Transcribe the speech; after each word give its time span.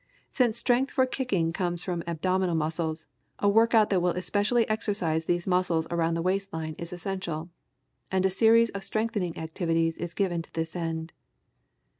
Since 0.31 0.57
strength 0.57 0.89
for 0.89 1.05
kicking 1.05 1.53
comes 1.53 1.83
from 1.83 1.99
the 1.99 2.09
abdominal 2.09 2.55
muscles, 2.55 3.05
a 3.37 3.47
workout 3.47 3.91
that 3.91 4.01
will 4.01 4.13
especially 4.13 4.67
exercise 4.67 5.25
these 5.25 5.45
muscles 5.45 5.85
around 5.91 6.15
the 6.15 6.23
waist 6.23 6.51
line 6.51 6.73
is 6.79 6.91
essential, 6.91 7.51
and 8.11 8.25
a 8.25 8.31
series 8.31 8.71
of 8.71 8.83
strengthening 8.83 9.37
activities 9.37 9.97
is 9.97 10.15
given 10.15 10.41
to 10.41 10.51
this 10.53 10.75
end. 10.75 11.13